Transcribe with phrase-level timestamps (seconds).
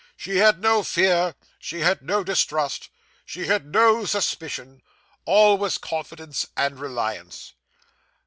[0.17, 2.89] She had no fear, she had no distrust,
[3.23, 4.81] she had no suspicion;
[5.25, 7.53] all was confidence and reliance.